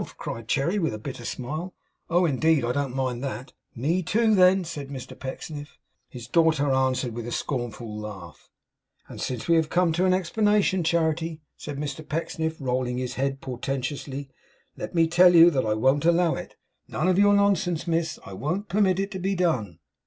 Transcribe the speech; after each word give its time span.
cried 0.17 0.47
Cherry, 0.47 0.79
with 0.79 0.95
a 0.95 0.97
bitter 0.97 1.23
smile. 1.25 1.75
'Oh 2.09 2.25
indeed! 2.25 2.65
I 2.65 2.71
don't 2.71 2.95
mind 2.95 3.23
that.' 3.23 3.53
'Me, 3.75 4.01
too, 4.01 4.33
then,' 4.33 4.65
said 4.65 4.87
Mr 4.87 5.09
Pecksniff. 5.15 5.77
His 6.09 6.27
daughter 6.27 6.71
answered 6.73 7.13
with 7.13 7.27
a 7.27 7.31
scornful 7.31 7.99
laugh. 7.99 8.49
'And 9.07 9.21
since 9.21 9.47
we 9.47 9.57
have 9.57 9.69
come 9.69 9.91
to 9.93 10.05
an 10.05 10.13
explanation, 10.15 10.83
Charity,' 10.83 11.43
said 11.55 11.77
Mr 11.77 12.03
Pecksniff, 12.03 12.59
rolling 12.59 12.97
his 12.97 13.13
head 13.13 13.41
portentously, 13.41 14.31
'let 14.75 14.95
me 14.95 15.05
tell 15.05 15.35
you 15.35 15.51
that 15.51 15.67
I 15.67 15.75
won't 15.75 16.05
allow 16.05 16.33
it. 16.33 16.55
None 16.87 17.07
of 17.07 17.19
your 17.19 17.35
nonsense, 17.35 17.85
Miss! 17.85 18.17
I 18.25 18.33
won't 18.33 18.69
permit 18.69 18.99
it 18.99 19.11
to 19.11 19.19
be 19.19 19.35
done. 19.35 19.77